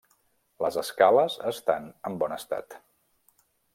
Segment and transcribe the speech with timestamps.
[0.65, 2.79] Les escales estan en bon estat.